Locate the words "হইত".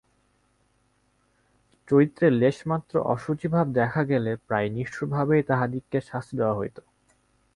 6.57-6.77